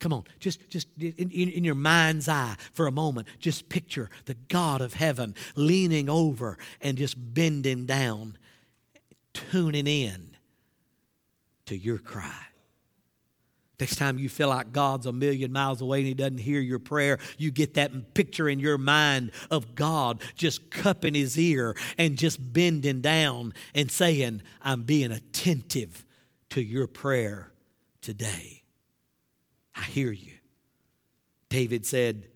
[0.00, 4.08] Come on, just, just in, in, in, your mind's eye for a moment, just picture
[4.24, 8.38] the God of heaven leaning over and just bending down,
[9.34, 10.30] tuning in
[11.66, 12.46] to your cry.
[13.80, 16.78] Next time you feel like God's a million miles away and He doesn't hear your
[16.78, 22.18] prayer, you get that picture in your mind of God just cupping His ear and
[22.18, 26.04] just bending down and saying, I'm being attentive
[26.50, 27.52] to your prayer
[28.02, 28.62] today.
[29.74, 30.32] I hear you.
[31.48, 32.26] David said,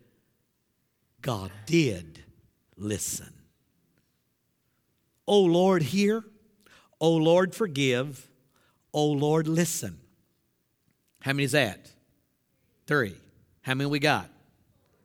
[1.20, 2.22] God did
[2.76, 3.32] listen.
[5.26, 6.24] O Lord, hear.
[7.00, 8.28] O Lord, forgive.
[8.92, 9.98] O Lord, listen.
[11.24, 11.90] How many is that?
[12.86, 13.16] Three.
[13.62, 14.28] How many we got?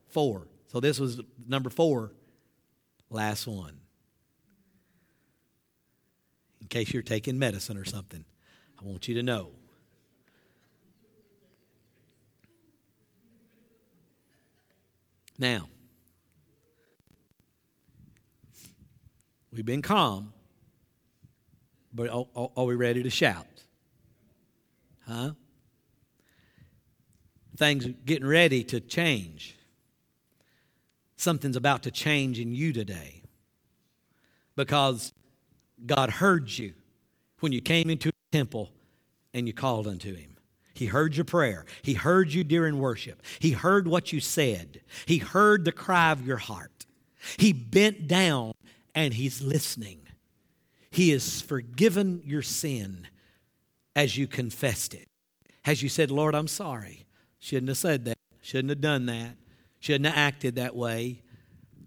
[0.10, 0.50] Four.
[0.68, 2.12] So this was number four.
[3.10, 3.80] Last one.
[6.60, 8.26] In case you're taking medicine or something,
[8.78, 9.52] I want you to know.
[15.38, 15.70] Now,
[19.54, 20.34] we've been calm,
[21.94, 23.48] but are, are we ready to shout?
[25.08, 25.32] Huh?
[27.60, 29.58] Things getting ready to change.
[31.18, 33.22] Something's about to change in you today
[34.56, 35.14] because
[35.86, 36.74] God heard you
[37.42, 38.72] when you came into the temple
[39.34, 40.38] and you called unto Him.
[40.74, 41.66] He heard your prayer.
[41.82, 43.22] He heard you during worship.
[43.40, 44.80] He heard what you said.
[45.06, 46.86] He heard the cry of your heart.
[47.36, 48.54] He bent down
[48.96, 50.00] and He's listening.
[50.90, 53.08] He has forgiven your sin
[53.94, 55.10] as you confessed it.
[55.66, 57.06] As you said, Lord, I'm sorry.
[57.40, 58.18] Shouldn't have said that.
[58.42, 59.36] Shouldn't have done that.
[59.80, 61.22] Shouldn't have acted that way.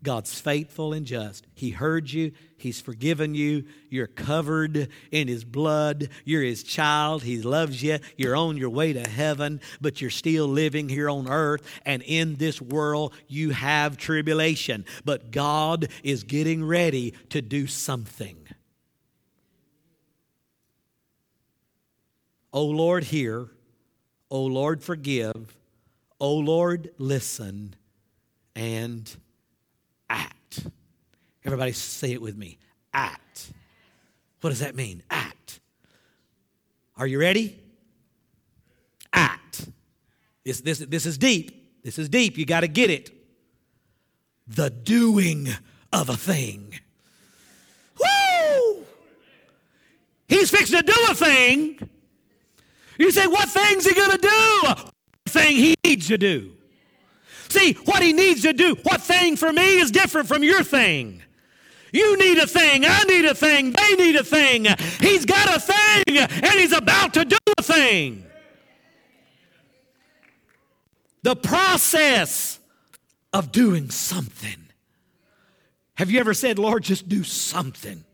[0.03, 1.47] God's faithful and just.
[1.55, 7.41] He heard you, He's forgiven you, you're covered in His blood, you're His child, He
[7.41, 11.63] loves you, you're on your way to heaven, but you're still living here on earth,
[11.87, 14.85] and in this world you have tribulation.
[15.05, 18.37] But God is getting ready to do something.
[22.53, 23.49] O Lord, hear.
[24.33, 25.55] O Lord, forgive.
[26.18, 27.76] O Lord, listen
[28.57, 29.14] and
[30.09, 30.66] act.
[31.45, 32.59] Everybody say it with me
[32.95, 33.53] act.
[34.41, 35.03] What does that mean?
[35.11, 35.61] Act.
[36.97, 37.61] Are you ready?
[39.12, 39.68] Act.
[40.45, 41.83] This, this, this is deep.
[41.85, 42.39] This is deep.
[42.39, 43.11] You got to get it.
[44.47, 45.49] The doing
[45.93, 46.80] of a thing.
[48.01, 48.85] Woo!
[50.26, 51.91] He's fixing to do a thing.
[52.99, 54.61] You say, what thing's he to do?
[54.62, 54.93] What
[55.28, 56.53] Thing he needs to do.
[57.49, 61.22] See, what he needs to do, what thing for me is different from your thing.
[61.93, 64.66] You need a thing, I need a thing, they need a thing.
[65.01, 68.24] He's got a thing, and he's about to do a thing.
[71.22, 72.59] The process
[73.32, 74.57] of doing something.
[75.95, 78.05] Have you ever said, Lord, just do something?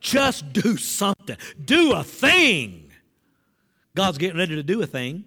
[0.00, 1.36] Just do something.
[1.64, 2.89] Do a thing.
[3.94, 5.24] God's getting ready to do a thing.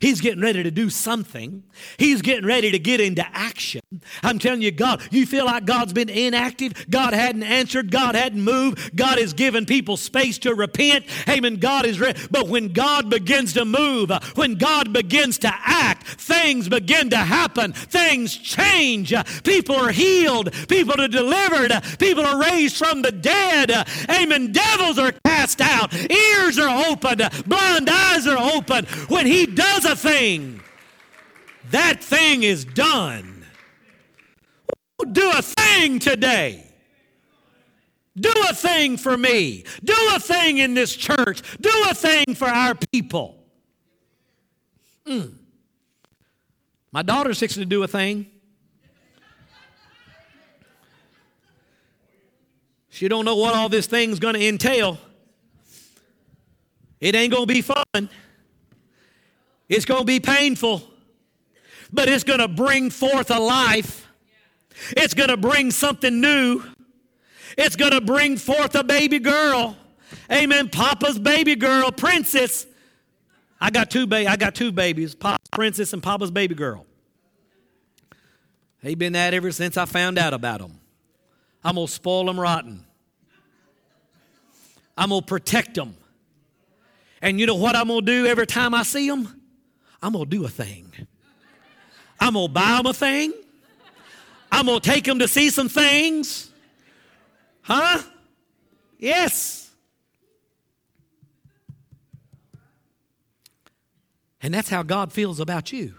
[0.00, 1.62] He's getting ready to do something.
[1.98, 3.80] He's getting ready to get into action.
[4.22, 8.42] I'm telling you, God, you feel like God's been inactive, God hadn't answered, God hadn't
[8.42, 11.06] moved, God has given people space to repent.
[11.28, 11.56] Amen.
[11.56, 12.20] God is ready.
[12.30, 17.18] But when God begins to move, uh, when God begins to act, things begin to
[17.18, 19.14] happen, things change.
[19.44, 23.70] People are healed, people are delivered, people are raised from the dead.
[24.10, 24.52] Amen.
[24.52, 28.86] Devils are cast out, ears are opened, blind eyes are opened.
[29.08, 30.60] When He does a thing,
[31.70, 33.44] that thing is done.
[35.10, 36.64] Do a thing today.
[38.16, 39.64] Do a thing for me.
[39.82, 41.42] Do a thing in this church.
[41.60, 43.36] Do a thing for our people.
[45.04, 45.34] Mm.
[46.92, 48.26] My daughter's fixing to do a thing.
[52.88, 54.98] She don't know what all this thing's going to entail.
[57.04, 58.08] It ain't going to be fun.
[59.68, 60.82] It's going to be painful,
[61.92, 64.04] but it's going to bring forth a life
[64.90, 66.62] it's going to bring something new.
[67.56, 69.76] It's going to bring forth a baby girl.
[70.30, 70.68] Amen.
[70.68, 72.66] Papa's baby girl, princess.
[73.60, 76.86] I got two ba- I got two babies, Papa's princess and Papa's baby girl.
[78.82, 80.78] They've been that ever since I found out about them.
[81.62, 82.84] I'm going to spoil them rotten.
[84.96, 85.96] I'm going to protect them.
[87.24, 89.40] And you know what I'm going to do every time I see them?
[90.02, 90.92] I'm going to do a thing.
[92.20, 93.32] I'm going to buy them a thing.
[94.52, 96.50] I'm going to take them to see some things.
[97.62, 98.02] Huh?
[98.98, 99.70] Yes.
[104.42, 105.94] And that's how God feels about you.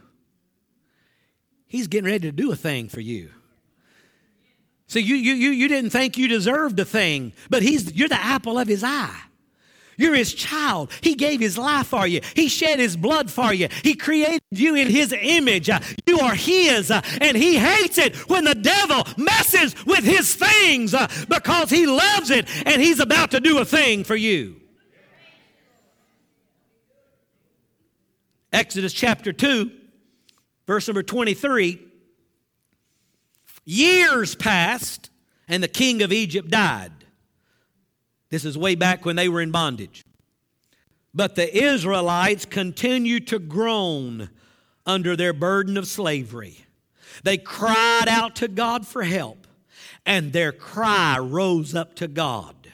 [1.66, 3.32] He's getting ready to do a thing for you.
[4.86, 8.24] See, you, you, you, you didn't think you deserved a thing, but he's, you're the
[8.24, 9.22] apple of his eye.
[9.98, 10.92] You're his child.
[11.02, 12.22] He gave his life for you.
[12.36, 13.68] He shed his blood for you.
[13.84, 15.70] He created you in his image.
[15.70, 16.92] Uh, you are his.
[16.92, 21.86] Uh, and he hates it when the devil messes with his things uh, because he
[21.86, 24.62] loves it and he's about to do a thing for you.
[28.52, 29.70] Exodus chapter 2,
[30.66, 31.82] verse number 23.
[33.66, 35.10] Years passed
[35.48, 36.92] and the king of Egypt died.
[38.36, 40.04] This is way back when they were in bondage.
[41.14, 44.30] But the Israelites continued to groan
[44.86, 46.66] under their burden of slavery.
[47.24, 49.48] They cried out to God for help,
[50.06, 52.74] and their cry rose up to God.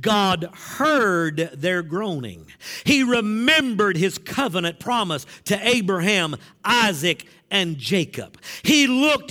[0.00, 2.46] God heard their groaning.
[2.84, 8.38] He remembered his covenant promise to Abraham, Isaac, and Jacob.
[8.62, 9.30] He looked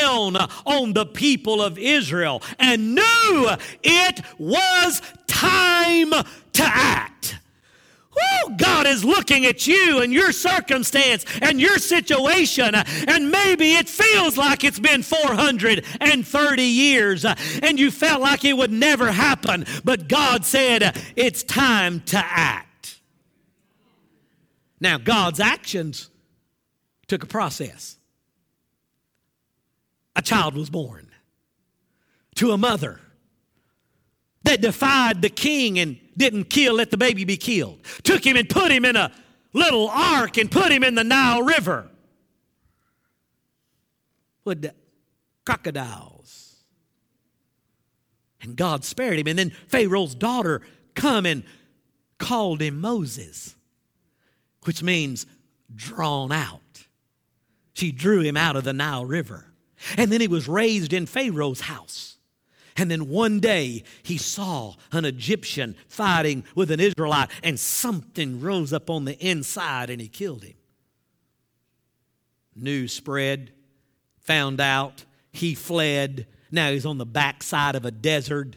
[0.00, 3.50] down on the people of Israel and knew
[3.82, 7.38] it was time to act.
[8.56, 14.36] God is looking at you and your circumstance and your situation, and maybe it feels
[14.36, 20.44] like it's been 430 years and you felt like it would never happen, but God
[20.44, 23.00] said it's time to act.
[24.80, 26.10] Now, God's actions
[27.08, 27.98] took a process.
[30.16, 31.08] A child was born
[32.36, 33.00] to a mother
[34.44, 37.80] that defied the king and didn't kill, let the baby be killed.
[38.02, 39.10] Took him and put him in a
[39.52, 41.88] little ark and put him in the Nile River.
[44.44, 44.70] With
[45.44, 46.56] crocodiles.
[48.42, 49.26] And God spared him.
[49.26, 50.60] And then Pharaoh's daughter
[50.94, 51.44] come and
[52.18, 53.56] called him Moses,
[54.64, 55.26] which means
[55.74, 56.60] drawn out.
[57.72, 59.46] She drew him out of the Nile River.
[59.96, 62.16] And then he was raised in Pharaoh's house.
[62.76, 68.72] And then one day he saw an Egyptian fighting with an Israelite, and something rose
[68.72, 70.54] up on the inside and he killed him.
[72.56, 73.52] News spread,
[74.20, 76.26] found out, he fled.
[76.50, 78.56] Now he's on the backside of a desert.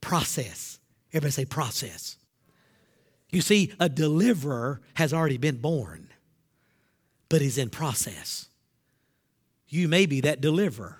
[0.00, 0.78] Process.
[1.10, 2.16] Everybody say process.
[3.30, 6.08] You see, a deliverer has already been born,
[7.28, 8.48] but he's in process.
[9.68, 10.98] You may be that deliverer,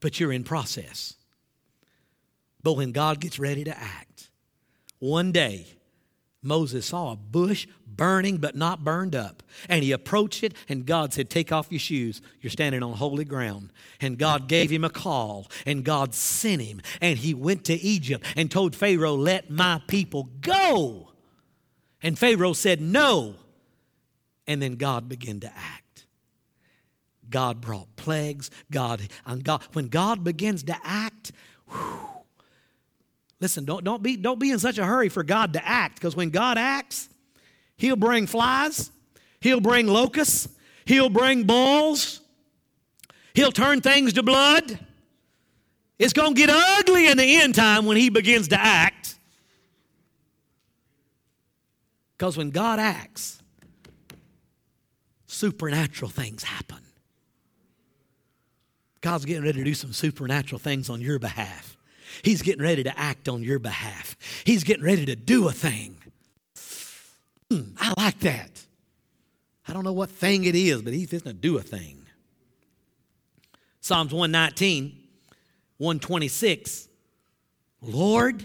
[0.00, 1.14] but you're in process.
[2.62, 4.30] But when God gets ready to act,
[4.98, 5.66] one day
[6.46, 9.42] Moses saw a bush burning but not burned up.
[9.68, 12.22] And he approached it, and God said, Take off your shoes.
[12.40, 13.72] You're standing on holy ground.
[14.00, 16.80] And God gave him a call, and God sent him.
[17.00, 21.12] And he went to Egypt and told Pharaoh, Let my people go.
[22.02, 23.34] And Pharaoh said, No.
[24.46, 25.82] And then God began to act.
[27.30, 28.50] God brought plagues.
[28.70, 29.00] God,
[29.42, 31.32] God when God begins to act,
[31.68, 32.06] whew,
[33.40, 36.16] Listen, don't, don't, be, don't be in such a hurry for God to act, because
[36.16, 37.08] when God acts,
[37.76, 38.90] He'll bring flies,
[39.40, 40.48] He'll bring locusts,
[40.86, 42.20] He'll bring bulls,
[43.34, 44.78] He'll turn things to blood.
[45.98, 49.16] It's going to get ugly in the end time when He begins to act.
[52.16, 53.42] Because when God acts,
[55.26, 56.85] supernatural things happen.
[59.06, 61.76] God's getting ready to do some supernatural things on your behalf.
[62.24, 64.16] He's getting ready to act on your behalf.
[64.42, 65.96] He's getting ready to do a thing.
[67.48, 68.66] Hmm, I like that.
[69.68, 72.04] I don't know what thing it is, but he's going to do a thing.
[73.80, 74.98] Psalms 119,
[75.78, 76.88] 126.
[77.82, 78.42] Lord,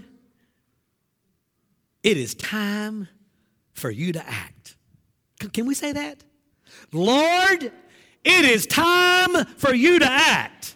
[2.04, 3.08] it is time
[3.74, 4.76] for you to act.
[5.54, 6.24] Can we say that?
[6.92, 7.72] Lord,
[8.24, 10.76] it is time for you to act.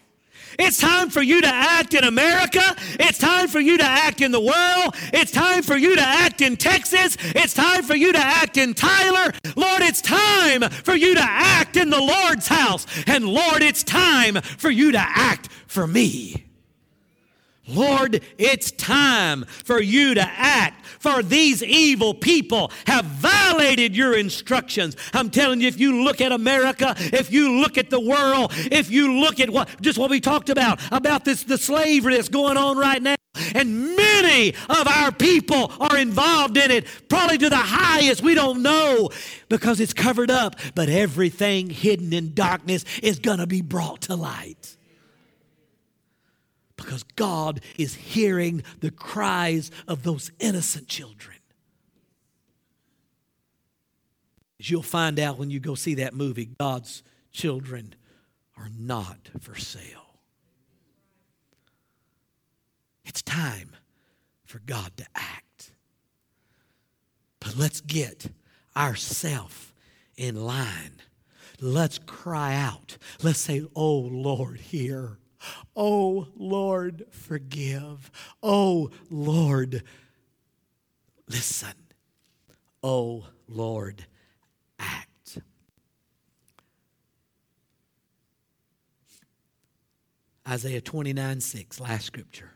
[0.57, 2.61] It's time for you to act in America.
[2.99, 4.95] It's time for you to act in the world.
[5.13, 7.17] It's time for you to act in Texas.
[7.35, 9.33] It's time for you to act in Tyler.
[9.55, 12.87] Lord, it's time for you to act in the Lord's house.
[13.05, 16.44] And Lord, it's time for you to act for me.
[17.68, 24.95] Lord, it's time for you to act, for these evil people have violated your instructions.
[25.13, 28.91] I'm telling you, if you look at America, if you look at the world, if
[28.91, 32.57] you look at what just what we talked about, about this the slavery that's going
[32.57, 33.16] on right now,
[33.55, 38.61] and many of our people are involved in it, probably to the highest, we don't
[38.61, 39.09] know
[39.49, 44.16] because it's covered up, but everything hidden in darkness is going to be brought to
[44.16, 44.78] light
[46.78, 51.38] because God is hearing the cries of those innocent children.
[54.59, 57.93] As you'll find out when you go see that movie, God's children
[58.57, 60.19] are not for sale.
[63.05, 63.76] It's time
[64.45, 65.71] for God to act.
[67.39, 68.28] But let's get
[68.76, 69.73] ourself
[70.17, 71.01] in line.
[71.61, 72.97] Let's cry out.
[73.21, 75.19] Let's say, Oh Lord, hear
[75.75, 78.11] Oh Lord, forgive.
[78.41, 79.83] Oh Lord,
[81.27, 81.73] listen.
[82.83, 84.05] Oh Lord,
[84.79, 85.39] act.
[90.47, 92.51] Isaiah 29 6, last scripture.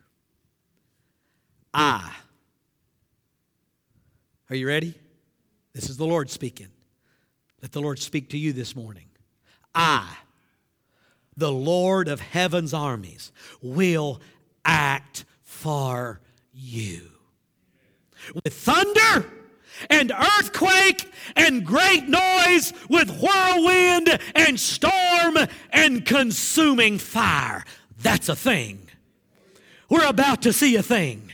[1.73, 2.13] I.
[4.49, 4.95] Are you ready?
[5.73, 6.69] This is the Lord speaking.
[7.61, 9.05] Let the Lord speak to you this morning.
[9.75, 10.15] I
[11.39, 13.31] the Lord of heaven's armies
[13.61, 14.21] will
[14.65, 16.19] act for
[16.53, 17.01] you.
[18.33, 19.31] With thunder
[19.89, 25.37] and earthquake and great noise, with whirlwind and storm
[25.71, 27.63] and consuming fire.
[28.01, 28.89] That's a thing.
[29.89, 31.31] We're about to see a thing.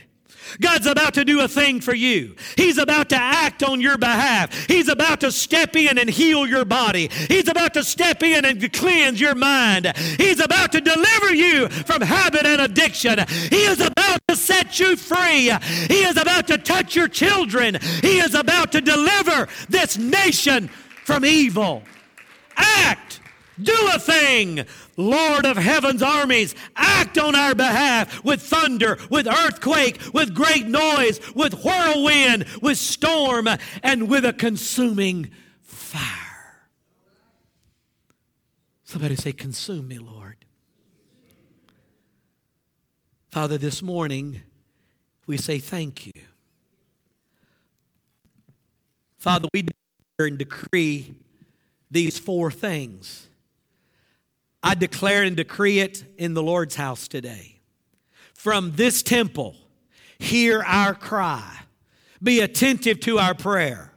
[0.60, 2.34] God's about to do a thing for you.
[2.56, 4.66] He's about to act on your behalf.
[4.66, 7.08] He's about to step in and heal your body.
[7.28, 9.92] He's about to step in and cleanse your mind.
[10.18, 13.18] He's about to deliver you from habit and addiction.
[13.50, 15.52] He is about to set you free.
[15.88, 17.78] He is about to touch your children.
[18.02, 20.68] He is about to deliver this nation
[21.04, 21.82] from evil.
[22.56, 23.05] Act.
[23.60, 24.66] Do a thing.
[24.96, 31.20] Lord of heaven's armies, act on our behalf with thunder, with earthquake, with great noise,
[31.34, 33.48] with whirlwind, with storm,
[33.82, 35.30] and with a consuming
[35.62, 36.02] fire.
[38.84, 40.36] Somebody say, Consume me, Lord.
[43.30, 44.40] Father, this morning
[45.26, 46.22] we say thank you.
[49.18, 51.14] Father, we declare and decree
[51.90, 53.28] these four things.
[54.66, 57.60] I declare and decree it in the Lord's house today.
[58.34, 59.54] From this temple,
[60.18, 61.60] hear our cry.
[62.20, 63.92] Be attentive to our prayer.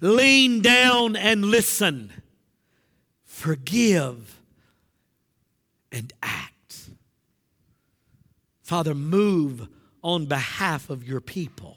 [0.00, 2.10] Lean down and listen.
[3.26, 4.40] Forgive
[5.92, 6.88] and act.
[8.62, 9.68] Father, move
[10.02, 11.76] on behalf of your people.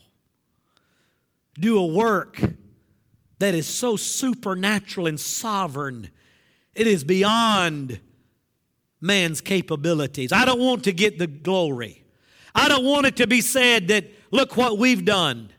[1.59, 2.39] Do a work
[3.39, 6.11] that is so supernatural and sovereign,
[6.73, 7.99] it is beyond
[9.01, 10.31] man's capabilities.
[10.31, 12.03] I don't want to get the glory.
[12.55, 15.49] I don't want it to be said that, look what we've done.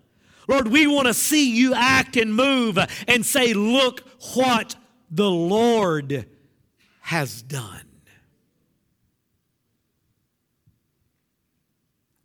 [0.49, 4.01] Lord, we want to see you act and move and say, look
[4.35, 4.75] what
[5.11, 6.27] the Lord
[7.01, 7.85] has done.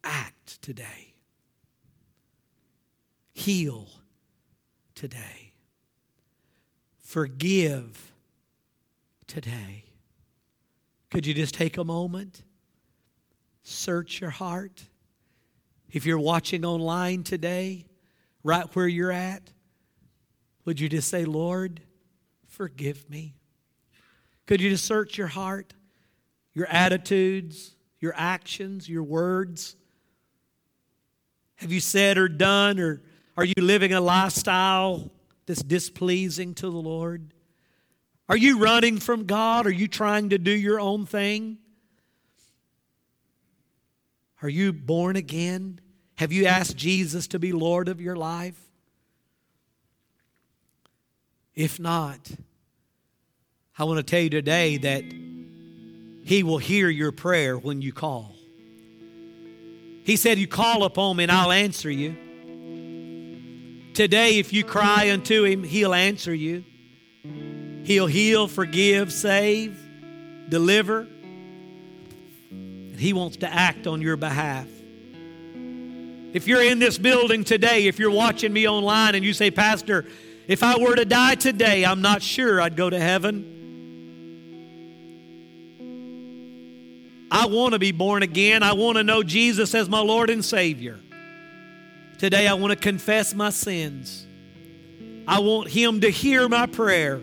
[0.04, 1.14] Act today.
[3.34, 3.88] Heal
[4.96, 5.54] today.
[7.00, 8.14] Forgive
[9.28, 9.83] today.
[11.14, 12.42] Could you just take a moment?
[13.62, 14.84] Search your heart.
[15.92, 17.86] If you're watching online today,
[18.44, 19.44] right where you're at,
[20.66, 21.82] would you just say, Lord,
[22.48, 23.36] forgive me?
[24.48, 25.76] Could you just search your heart,
[26.52, 29.76] your attitudes, your actions, your words?
[31.58, 33.04] Have you said or done, or
[33.38, 35.12] are you living a lifestyle
[35.46, 37.36] that's displeasing to the Lord?
[38.30, 39.68] Are you running from God?
[39.68, 41.58] Are you trying to do your own thing?
[44.42, 45.80] Are you born again?
[46.16, 48.60] Have you asked Jesus to be Lord of your life?
[51.56, 52.32] If not,
[53.78, 55.04] I want to tell you today that
[56.26, 58.36] He will hear your prayer when you call.
[60.04, 62.16] He said, You call upon me and I'll answer you.
[63.94, 66.64] Today, if you cry unto Him, He'll answer you.
[67.84, 69.78] He'll heal, forgive, save,
[70.50, 71.08] deliver.
[72.98, 74.68] He wants to act on your behalf.
[76.34, 80.06] If you're in this building today, if you're watching me online and you say, Pastor,
[80.48, 83.50] if I were to die today, I'm not sure I'd go to heaven.
[87.30, 88.64] I want to be born again.
[88.64, 91.00] I want to know Jesus as my Lord and Savior.
[92.18, 94.26] Today, I want to confess my sins.
[95.28, 97.22] I want Him to hear my prayer,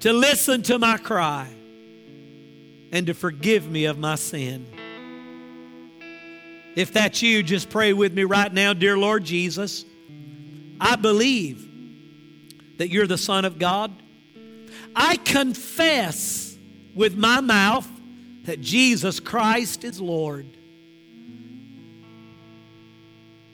[0.00, 1.48] to listen to my cry,
[2.92, 4.66] and to forgive me of my sin.
[6.76, 9.84] If that's you, just pray with me right now, dear Lord Jesus.
[10.80, 11.68] I believe
[12.78, 13.92] that you're the Son of God.
[14.94, 16.56] I confess
[16.94, 17.88] with my mouth
[18.44, 20.46] that Jesus Christ is Lord.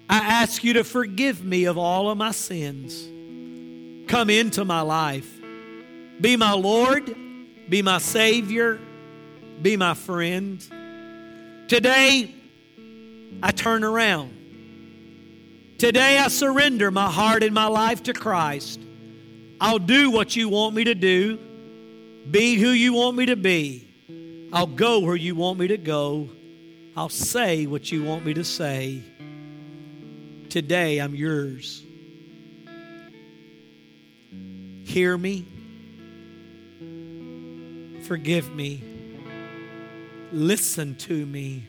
[0.09, 3.09] I ask you to forgive me of all of my sins.
[4.07, 5.34] Come into my life.
[6.20, 7.14] Be my Lord,
[7.68, 8.80] be my Savior,
[9.60, 10.60] be my friend.
[11.68, 12.32] Today,
[13.42, 14.32] I turn around.
[15.78, 18.80] Today I surrender my heart and my life to Christ.
[19.60, 21.38] I'll do what you want me to do,
[22.30, 23.88] be who you want me to be.
[24.52, 26.30] I'll go where you want me to go.
[26.96, 29.02] I'll say what you want me to say.
[30.48, 31.84] Today I'm yours.
[34.84, 35.46] Hear me.
[38.05, 38.82] Forgive me.
[40.30, 41.66] Listen to me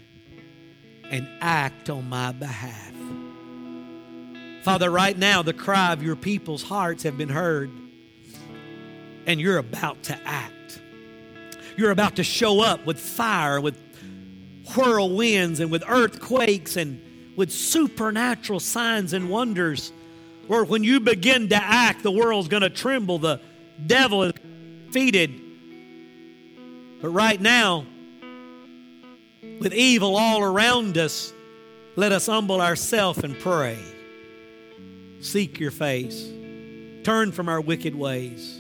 [1.10, 2.92] and act on my behalf.
[4.64, 7.72] Father, right now, the cry of your people's hearts have been heard,
[9.26, 10.82] and you're about to act.
[11.78, 13.80] You're about to show up with fire, with
[14.74, 17.02] whirlwinds, and with earthquakes, and
[17.38, 19.94] with supernatural signs and wonders.
[20.50, 23.20] Lord, when you begin to act, the world's going to tremble.
[23.20, 23.40] The
[23.86, 24.34] devil is
[24.88, 25.45] defeated.
[27.06, 27.86] But right now,
[29.60, 31.32] with evil all around us,
[31.96, 33.78] let us humble ourselves and pray.
[35.20, 36.28] Seek your face.
[37.04, 38.58] Turn from our wicked ways.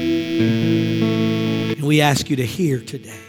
[0.00, 3.27] And we ask you to hear today.